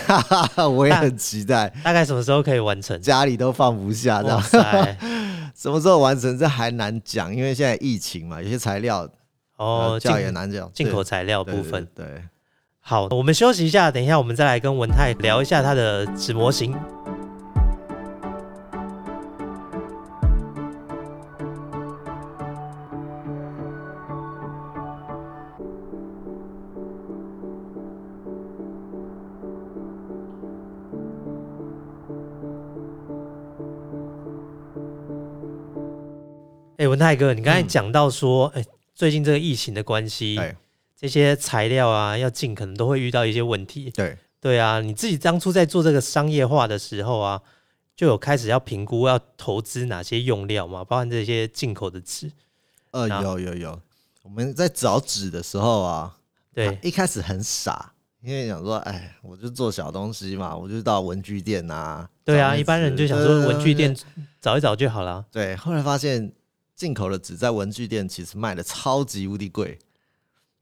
[0.58, 3.02] 哇， 我也很期待，大概什么时候可以完成？
[3.02, 4.98] 家里都放不下，这哇样，
[5.58, 9.10] 什么时候完成这还难讲，因为现在疫情嘛，有些材料
[9.58, 10.72] 哦呃，叫也进难讲。
[10.72, 11.84] 进口材料部分。
[11.96, 12.24] 对对
[12.80, 16.78] 好，我们休息一下，等一下我们再来跟文泰聊一下他的纸模型。
[37.04, 38.64] 泰哥，你刚才嗯讲到说，哎、
[38.96, 40.40] 最近这个疫情的关系，
[40.98, 43.92] 这些材料啊要进，可能都会遇到一些问题。
[43.92, 47.42] 对对啊，你自己当初在做这个商业化的时候啊，
[47.94, 52.32] 就有开始要评估要投资哪些用料嘛，包含这些进口的纸。
[52.92, 53.82] 呃，有有有，
[54.24, 56.16] 我们在找纸的时候啊，
[56.54, 62.08] 对，一开始很傻，因为想说，哎，我就做小东西嘛，我就到文具店啊。
[62.24, 63.94] 对啊，一般人就想说文具店
[64.40, 65.26] 找一找就好了。
[65.30, 66.32] 对，后来发现
[66.84, 69.80] 进口的纸在文具店其实卖的超级无敌贵。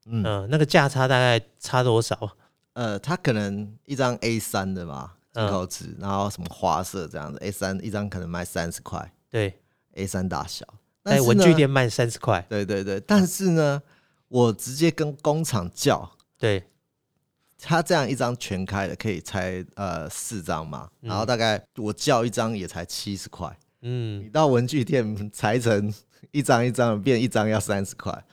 [0.06, 2.38] 嗯，嗯，那个价差大概差多少？
[2.74, 9.12] 呃，它可能一张 A 三的吧，进嗯口纸，然后什么花色这样子，A 三一张可能卖三十块。
[9.32, 9.60] 对
[9.96, 10.64] ，，A 三大小。
[11.02, 12.46] 但在文具店卖三十块。
[12.48, 13.82] 对对对，但是呢，
[14.28, 16.64] 我直接跟工厂叫，对，
[17.58, 21.10] 他这样一张全开的可以拆呃四张嘛，嗯。
[21.10, 24.24] 然后大概我叫一张也才七十块，嗯。
[24.24, 25.92] 你，到文具店裁成
[26.32, 28.24] 一张一张的变一张要三十块，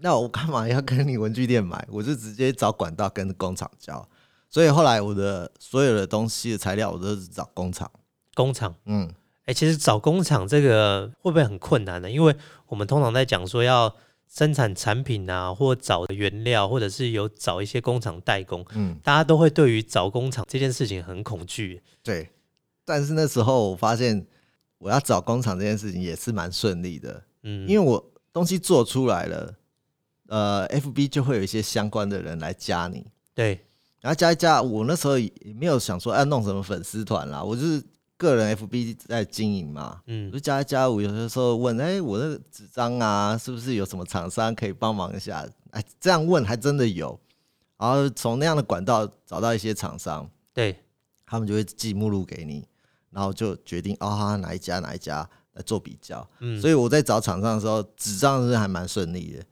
[0.00, 1.86] 那我干嘛要跟你文具店买？
[1.90, 4.06] 我就直接找管道跟工厂交。
[4.50, 7.90] 所以后来我的所有的东西的材料我都是找工厂，
[8.34, 8.74] 工厂。
[8.86, 9.10] 嗯，
[9.46, 12.10] 哎、其实找工厂这个会不会很困难呢？
[12.10, 12.34] 因为
[12.66, 13.94] 我们通常在讲说要
[14.28, 21.82] 生产产品啊，或找原料，或者是有找一些工厂代工，嗯，大家都会对于找工厂这件事情很恐惧。
[22.02, 22.30] 对。
[22.90, 24.26] 但是那时候我发现
[24.78, 29.54] 我要找工厂这件事情也是蛮顺利的，嗯，因为我东西做出来了，
[30.26, 33.58] 呃，FB 就会有一些相关的人来加你，对，
[34.02, 37.82] 然后加一加，我那时候也没有想说要弄什么粉丝团啦，我就是
[38.18, 40.88] 个人 FB 在经营嘛，我嗯就加一加。
[40.90, 45.48] 我有的时候问，哎、我那个纸张啊，是不是有什么厂商可以帮忙一下？
[45.70, 47.18] 哎，这样问还真的有，
[47.78, 50.76] 然后从那样的管道找到一些厂商，对，
[51.24, 52.66] 他们就会寄目录给你，
[53.10, 55.28] 然后就决定啊、哪一家哪一家
[55.58, 56.26] 来做比较。
[56.38, 59.44] 嗯，所以我在找厂商的时候，纸张是还蛮顺利的。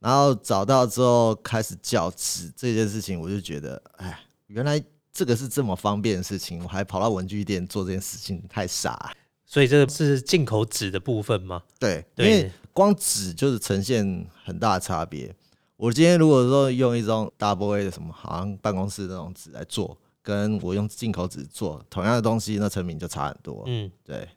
[0.00, 9.12] 然后找到之后开始叫纸这件事情，我就觉得，哎，原来这个是这么方便的事情，我还跑到文具店做这件事情，太傻了。
[9.46, 11.62] 所以这个是进口纸的部分吗？
[11.78, 15.32] 对，因为，光纸就是呈现很大的差别。
[15.76, 23.62] 我今天如果说用一种 Double A 的什么，好像办公室那种纸来做，跟我用进口纸做同样的东西，那成品就差很多。
[23.66, 24.28] 嗯，对，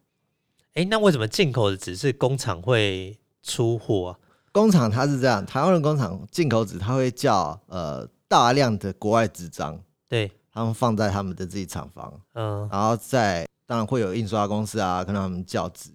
[0.76, 4.20] 哎、那为什么进口的纸是工厂会出货啊？
[4.52, 15.92] 工厂它是这样，台湾的工厂进口纸，它会叫呃大量的国外纸张，对，他们放在他们的自己厂房，嗯、然后再当然会有印刷公司啊，跟他们叫纸，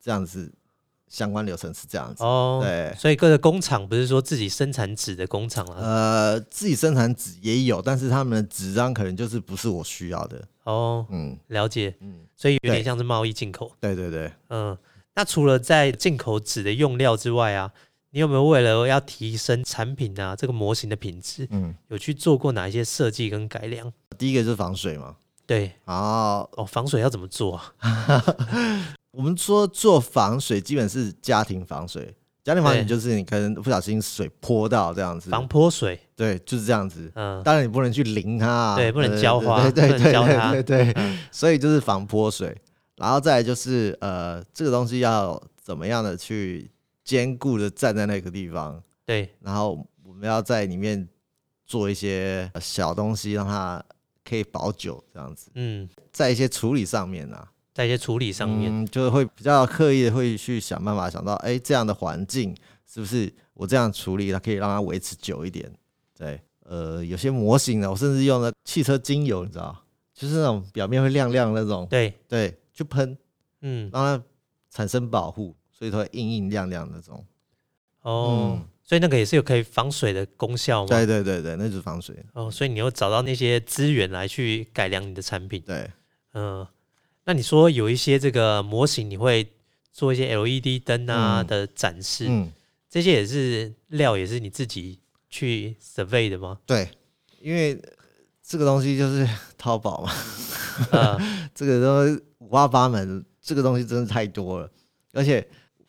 [0.00, 0.52] 这样子
[1.08, 2.22] 相关流程是这样子。
[2.22, 5.76] 哦，对，所以各个工厂不是说自己生产纸的工厂啊？
[5.78, 10.42] 呃，自己生产纸也有，但是他们的纸张可能就是不是我需要的。
[10.64, 13.72] 哦，嗯了解，嗯，所以有点像是贸易进口。
[13.80, 14.76] 对对对，嗯，
[15.14, 17.72] 那除了在进口纸的用料之外啊，
[18.10, 23.90] 你有没有为了要提升产品啊这个模型的品质，嗯，有去做过哪一些设计跟改良？
[24.18, 25.16] 第一个就是防水嘛，
[25.46, 27.72] 对，然后哦，防水要怎么做啊？
[29.10, 32.14] 我们说做防水，基本是家庭防水。
[32.44, 37.12] 家庭防水就是你可能不小心水泼到这样子，防泼水，对，就是这样子。
[37.14, 38.48] 嗯，当然你不能去淋它。
[38.48, 41.18] 啊，对不能浇花对能浇它对对对对，嗯。
[41.30, 42.56] 所以就是防泼水，
[42.96, 46.70] 然后再来就是呃，这个东西要怎么样的去
[47.04, 51.06] 坚固的站在那个地方，对，然后我们要在里面
[51.66, 53.82] 做一些呃小东西，让它
[54.24, 57.46] 可以保久这样子，嗯，在一些处理上面啊，
[57.78, 62.52] 在一些处理上面，嗯，就会比较刻意的会去想办法想到，哎，这样的环境
[62.84, 65.72] 是不是我这样处理，它可以让它维持久一点？
[66.18, 73.16] 对，呃，有些模型呢，我甚至用了汽车精油，你知道，就是那种表面会亮亮的那种，对，对，去喷，
[73.60, 74.24] 嗯，让它
[74.70, 77.24] 产生保护，所以它会硬硬亮亮那种。
[78.02, 80.88] 哦，嗯所以那个也是有可以防水的功效吗？
[80.88, 82.16] 对对对对，那就是防水。
[82.32, 85.62] 哦，所以你又找到那些资源来去改良你的产品。
[85.64, 85.88] 对，
[86.32, 86.66] 嗯，
[87.28, 89.46] 那你说有一些这个模型，你会
[89.92, 91.46] 做一些 LED 灯啊嗯。
[91.46, 92.50] 的展示，嗯，
[92.88, 96.56] 这些也是料，也是你自己去 survey 的吗？
[96.64, 96.88] 对，
[97.42, 97.78] 因为
[98.42, 100.10] 这个东西就是淘宝嘛，
[100.90, 101.18] 呃，
[101.54, 104.70] 这个都五花八门，这个东西真的太多了，
[105.12, 105.46] 而且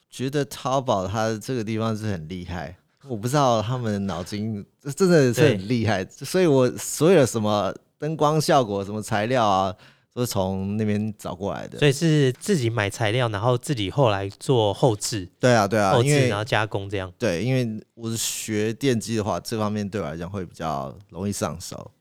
[0.09, 2.75] 觉得淘宝它这个地方是很厉害，
[3.07, 9.73] 我不知道他们的脑筋真的是很厉害，所以我所有的什么灯光效果、什么材料啊，
[10.19, 11.79] 都是从那边找过来的。
[11.79, 17.09] 所以是自己买材料，然后自己后来做后置，对啊，对啊，后置然后加工这样。
[17.17, 21.91] 对，因为我是学电机的话，这方面对我来讲会比较容易上手。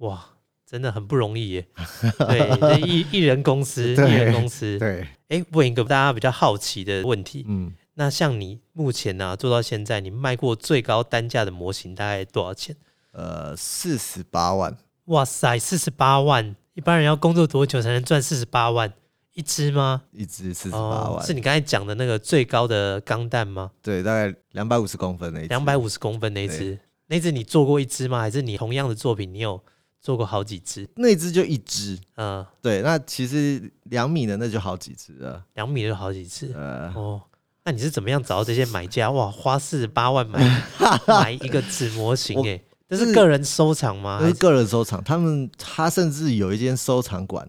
[0.00, 0.22] 哇，
[0.66, 1.66] 真的很不容易耶。
[2.18, 4.78] 对，这一一人公司， 一人公司。
[4.78, 12.76] 对，哎，问一个大家比较好奇的问题，嗯，那像你目前呢、做到现在，你卖过最高单价的模型大概多少钱？
[13.12, 16.54] 呃，四十八万，哇塞，四十八万！
[16.74, 18.92] 一般人要工作多久才能赚四十八万
[19.34, 20.02] 一只吗？
[20.12, 23.70] 一只四十八哦，万，是你刚才讲的那个最高的钢弹吗？
[23.82, 26.78] 对，大概两百五十公分那一只两百五十公分那一只。
[27.08, 28.20] 那只你做过一只吗？
[28.20, 29.62] 还是你同样的作品你有
[30.00, 30.88] 做过好几只？
[30.96, 36.52] 那只就一只，嗯，对，那其实两米的那就好几只了，两米就好几只。
[36.54, 37.20] 呃，哦，
[37.64, 39.10] 那你是怎么样找到这些买家？
[39.10, 40.40] 哇，花四十八万买
[41.06, 42.64] 买一个纸模型、我欸，
[42.98, 44.18] 这是个人收藏吗？
[44.18, 47.48] 还是是个人收藏，他们他甚至有一间收藏馆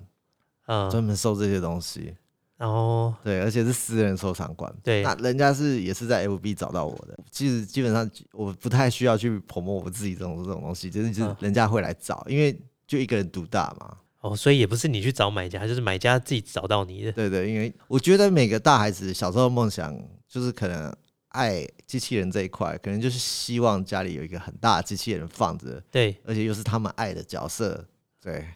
[0.68, 2.16] 嗯，专门收这些东西，
[2.58, 4.74] 然后对，而且是私人收藏馆。
[4.82, 13.98] 对那人家是也是在 FB 找到我的，其实基本上我不太需要去捧摸我自己这种这种东西，就是就是嗯人家会来找，因为就一个人独大嘛。
[14.22, 17.12] 哦，所以也不是你去找买家，就是买家自己找到你的。
[17.12, 19.94] 对对，因为我觉得每个大孩子小时候的梦想
[20.30, 20.96] 就是可能
[21.34, 27.86] 爱机器人这一块，可能就是希望家里有一个很大的机器人放着，对，而且又是他们爱的角色。
[28.22, 28.48] 对，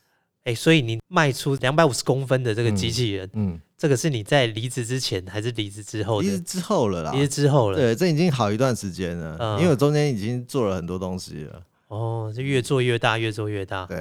[0.46, 6.30] 哎、所以你卖出两百五十公分的这个机器人，嗯，这个是你在离职之前还是离职之后的？
[6.30, 7.20] 离职之后了啦离。
[7.20, 7.78] 职之后了。
[7.78, 11.62] 对，这已经好一段时间了，嗯因为我中间已经做了很多东西了。
[11.90, 13.86] 哦，就越做越大，越做越大。
[13.86, 13.98] 对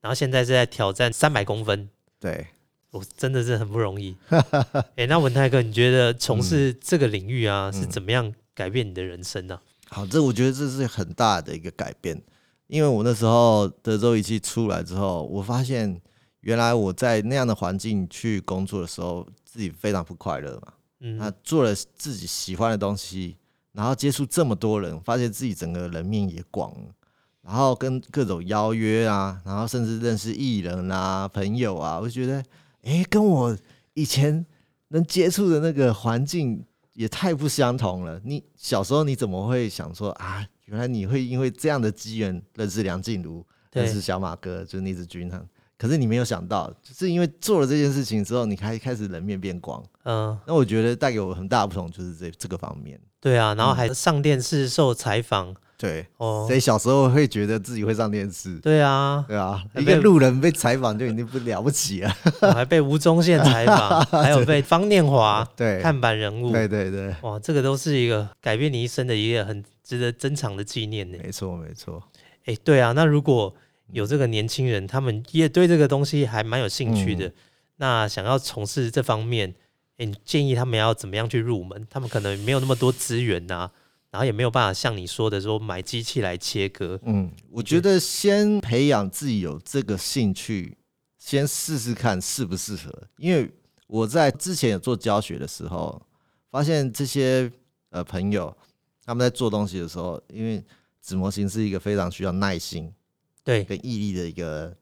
[0.00, 1.88] 然后现在是在挑战三百公分，
[2.20, 2.46] 对，
[2.94, 4.16] 我、真的是很不容易。
[4.96, 12.22] 哎、那文泰哥，你觉得从事这个领域啊，是嗯怎么样改变你的人生呢、好，这我觉得这是很大的一个改变，
[12.68, 16.00] 因为我那时候德州仪器出来之后，我发现
[16.42, 20.72] 原来我在那样的环境去工作的时候，自己非常不快乐嘛。
[21.00, 23.36] 嗯，那做了自己喜欢的东西，
[23.72, 26.94] 然后接触这么多人，发现自己整个人面也广了，
[27.42, 32.42] 然后跟各种邀约啊，然后甚至认识艺人啊、朋友啊，我就觉得，
[32.84, 33.56] 哎、跟我
[33.94, 34.44] 以前
[34.88, 38.20] 能接触的那个环境也太不相同了。
[38.24, 40.46] 你小时候你怎么会想说啊？
[40.66, 45.38] 原来你会因为这样的机缘认识梁静茹，认识，小马哥，就是逆子君他。
[45.76, 49.84] 可是你没有想到，就是因为做了这件事情之后，你开开始人面变广。
[50.04, 52.98] 嗯，那我觉得带给我很大的不同就是这这个方面。
[53.20, 58.56] 对啊，然后嗯还上电视受采访，对，哦，所以小时候会觉得自己会上电视？
[58.60, 62.16] 对啊，对啊，被一个路人被采访就已经不了不起了。
[62.42, 71.18] 我还被吴宗宪采访， 还有被方念华对，看板人物，对对对，哇，这个都是一个改变你一生的一个很值得珍藏的纪念呢。
[71.22, 72.02] 没错没错。
[72.44, 73.54] 哎，对啊，那如果
[73.92, 77.32] 有这个年轻人，他们也对这个东西还蛮有兴趣的，嗯
[77.76, 79.52] 那想要从事这方面，
[79.98, 81.84] 哎，你建议他们要怎么样去入门？
[81.90, 83.68] 他们可能没有那么多资源呐、
[84.14, 87.00] 然后也没有办法像你说的说买机器来切割。
[87.02, 90.78] 嗯，我觉得先培养自己有这个兴趣，
[91.18, 93.08] 先试试看适不适合。
[93.16, 93.50] 因为
[93.88, 96.00] 我在之前有做教学的时候，
[96.48, 97.50] 发现这些
[97.90, 98.56] 呃朋友
[99.04, 100.64] 他们在做东西的时候，因为
[101.02, 102.94] 纸模型是一个非常需要耐心
[103.42, 104.72] 对，跟毅力的一个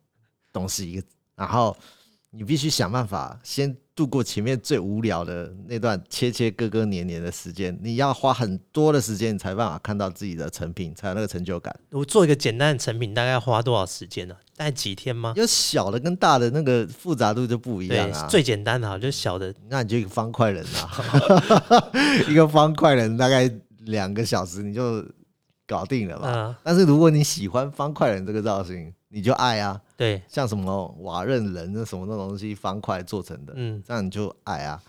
[0.53, 1.75] 东西，一个然后
[2.29, 11.75] 你必须想办法先度过前面最无聊的那段切切割割黏黏的时间，你要花很多的时间，你才办法看到自己的成品，才有那个成就感。
[11.91, 15.35] 我做一个简单的成品，大概要花多少时间呢、大概几天吗？
[15.37, 18.27] 有小的跟大的那个复杂度就不一对样啊，。
[18.29, 21.91] 最简单的哈，就是小的，那你就一个方块人啊，
[22.29, 23.51] 一个方块人大概
[23.81, 25.05] 两个小时你就
[25.67, 26.33] 搞定了吧。
[26.35, 34.83] 嗯、但是如果你喜欢方块人这个造型，你就爱啊，对，像什么瓦楞人那什么那种东西方块做成的，嗯，这样你就爱啊。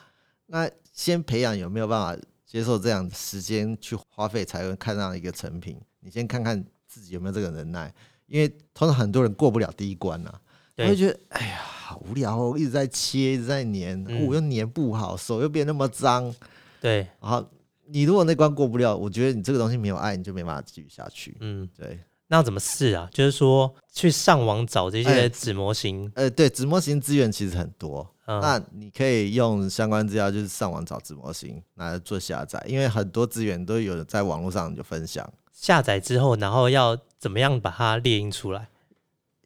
[0.46, 5.78] 那先培养有没有办法接受这样的时间去花费，才会看到一个成品。
[6.00, 7.94] 你先看看自己有没有这个能耐，
[8.28, 10.32] 因为通常很多人过不了第一关啊，
[10.78, 16.34] 他对会觉得哎呀好无聊哦，一直在切，一直在粘，嗯我又粘不好，手又变那么脏。
[16.80, 17.46] 对，然后
[17.88, 21.36] 你如果那关过不了，我觉得你这个东西没有爱，你就没办法继续下去。
[21.40, 22.00] 嗯，对，
[22.34, 23.08] 那要怎么试啊？
[23.14, 35.32] 就是说去上网找这些哎纸模型，呃，对，纸模型资源其实很多，嗯，那你可以用相关资料，就是上网找纸模型，拿来做下载，因为很多资源都有在网络上有分享。
[35.52, 38.68] 下载之后，然后要怎么样把它列印出来？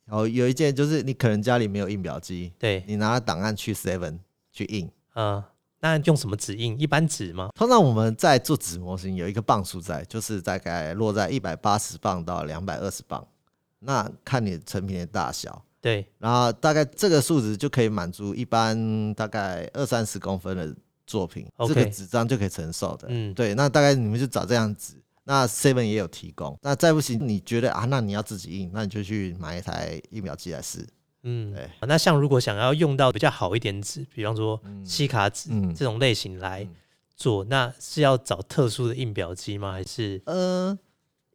[0.06, 4.19] 然后有一件就是你可能家里没有印表机，对，你拿档案去 Seven
[4.54, 4.89] 去印。
[5.15, 5.43] 嗯，
[5.80, 6.80] 那用什么纸印？
[6.80, 7.50] 一般纸吗？
[7.56, 13.26] 通常我们在做纸模型有一个磅数在，就是大概落在一百八十磅到两百二十磅，
[13.80, 15.63] 那看你成品的大小。
[15.80, 23.08] 对，然后大概这个数值就可以满足一般大概二三十公分的作品这个纸张就可以承受的。
[23.10, 24.94] 嗯，对，那大概你们就找这样纸。
[25.23, 26.58] 那 Seven 也有提供。
[26.62, 30.88] 那再不行，你觉得啊，那你要自己印，那你就去买一台印表机来试。
[31.30, 35.75] 嗯对，那像如果想要用到比较好一点纸，比方说西卡纸嗯。
[35.75, 36.75] 这种类型来嗯。
[37.15, 39.71] 做，那是要找特殊的印表机吗？
[39.71, 40.21] 还是？
[40.25, 40.78] 呃，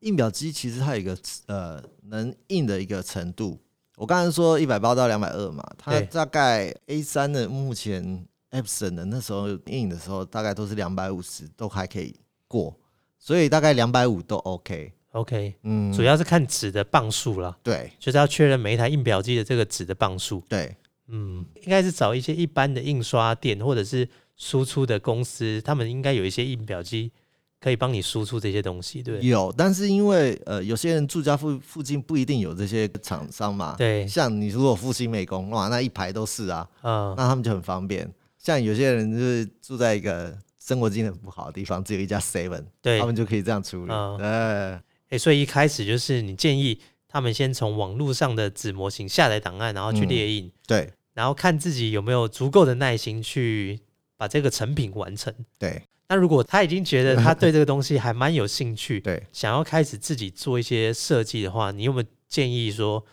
[0.00, 3.58] 印表机其实它有一个呃能印的一个程度。
[3.96, 12.14] 我刚才说一百八到两百二嘛，它大概 A 三的目前 Epson 的那时候印的时候，大概都是两百五十都还可以
[12.48, 12.74] 过，
[13.18, 14.92] 所以大概两百五都 OK。
[15.12, 20.42] OK，嗯，主要是看纸的磅数啦，对就是要确认每一台印表机的这个纸的磅数。
[20.48, 20.74] 对，
[21.08, 27.12] 嗯，应该是找一些一般的印刷店或者是输出的公司，他们应该有一些印表机
[27.60, 33.76] 可以帮你输出这些东西，对有，但是因为呃，有些人住家附附近不一定有这些厂商嘛。
[33.76, 38.10] 对，像你如果复兴美工，哇，那一排都是啊，嗯，那他们就很方便。
[38.38, 43.92] 像有些人就是住在一个生活经验很不好的地方，只有一家 Seven，对他，们就可以这样处理。
[43.92, 44.82] 嗯呃，
[45.12, 53.78] 诶，所以一开始就是你建议他们先从网络上的子模型下载档案，然后去嗯列印，对然后看自己有没有足够的耐心去
[54.16, 55.32] 把这个成品完成。
[55.58, 63.04] 对那如果他已经觉得他对这个东西还蛮有兴趣， 对，想要开始自己做一些设计的话，你有没有建议说，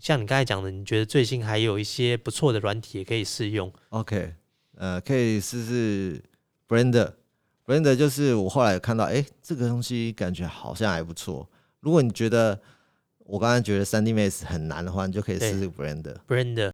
[0.00, 4.34] 像你刚才讲的，你觉得最近还有一些不错的软体也可以试用？OK，
[4.76, 6.22] 呃，可以试试
[6.66, 7.12] Blender。
[7.66, 11.48] Blender 就是我后来有看到，哎、这个东西感觉好像还不错。
[11.80, 12.58] 如果你觉得
[13.18, 16.14] 我刚才觉得三 D Max 很难的话，你就可以试试 Blender。
[16.28, 16.70] Brand，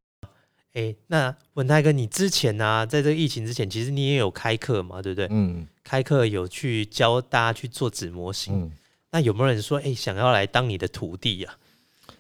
[0.75, 5.29] 哎，那文泰哥，你之前呢、在这个疫情之前，其实你也有开课嘛，对不对？
[5.31, 8.63] 嗯开课有去教大家去做纸模型。
[8.63, 8.71] 嗯，
[9.11, 11.55] 那有没有人说，哎，想要来当你的徒弟呀、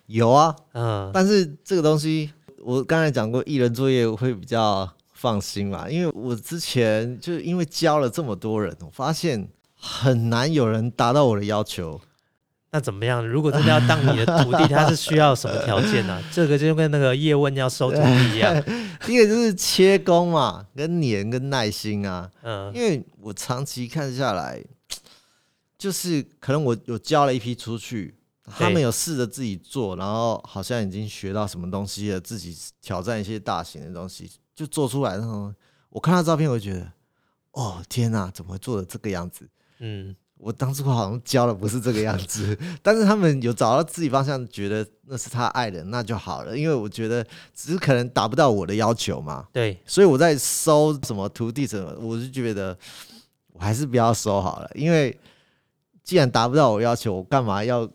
[0.06, 4.90] 有啊，嗯，但是这个东西我刚才讲过，艺人作业会比较
[5.22, 9.48] 放心嘛，因为我之前就是因为教了这么多人，我发现
[9.78, 12.00] 很难有人达到我的要求。
[12.72, 13.24] 那怎么样？
[13.24, 18.60] 如果真的要当你的徒弟，他是需要什么条件呢、 这个就跟那个叶问要收徒弟一样。
[19.06, 22.28] 第一个就是切工嘛，跟年跟耐心啊。
[22.42, 24.60] 嗯，因为我长期看下来，
[25.78, 28.16] 就是可能我有教了一批出去，
[28.46, 35.16] 他们有试着自己做，然后好像已经学到什么东西了，自己挑战一些大型的东西，就做出来。
[35.16, 35.52] 然后
[35.90, 36.92] 我看到照片，我就觉得，
[37.52, 39.48] 哦天哪，怎么会做的这个样子？
[39.78, 46.56] 嗯，我当初好像教的不是这个样子， 但是他们有找到自己方向，觉得那是他爱的，那就好了。
[46.56, 47.24] 因为我觉得
[47.54, 52.76] 只是可能达不到我的要求嘛，对，所以我在收什么徒弟什么，我就觉得
[53.52, 55.18] 我还是不要收好了，因为
[56.02, 57.88] 既然达不到我要求，我干嘛要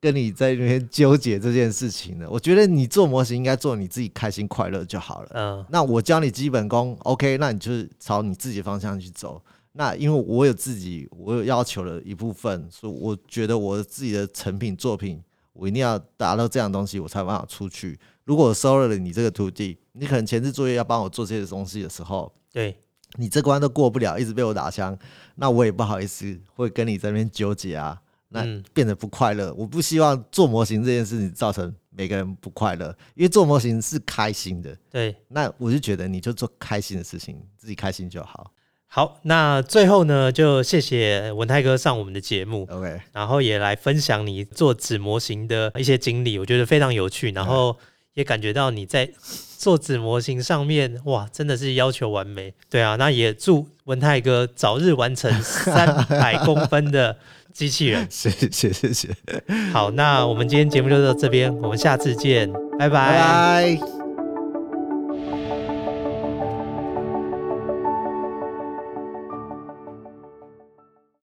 [0.00, 2.26] 跟你在那边纠结这件事情呢？
[2.30, 5.30] 我觉得你做模型应该做你自己开心快乐就好了。
[5.34, 9.42] 嗯，那我教你基本功，OK，那你就是朝你自己的方向去走。
[9.72, 15.22] 那因为我有自己我有要求的一部分，所以我觉得我自己的成品作品，
[15.52, 17.98] 我一定要达到这样东西，我才有办法出去。
[18.24, 22.76] 如果我收了你这个徒弟，你可能前置作业要帮我做这些东西的时候，对，
[23.18, 24.98] 你这关都过不了，一直被我打枪，
[25.36, 29.52] 那我也不好意思会跟你在那边纠结啊，那嗯变得不快乐。
[29.54, 34.76] 我不希望做模型这件事情造成每个人不快乐，因为做模型是开心的。
[34.90, 35.14] 对。
[35.28, 38.52] 那我就觉得你就做开心的事情，自己开心就好。
[38.90, 47.76] 好，那最后呢，就谢谢文泰哥上我们的节目，OK，然后也来分享你做纸模型的一些经历，我觉得非常有趣，然后
[48.14, 49.10] 也感觉到你在
[49.58, 52.54] 做纸模型上面，哇，真的是要求完美。
[52.70, 57.18] 对啊，那也祝文泰哥早日完成三百公分的
[57.52, 58.06] 机器人。
[58.10, 59.08] 谢谢谢谢，
[59.72, 63.97] 好，那我们今天节目就到这边，我们下次见，拜拜拜拜。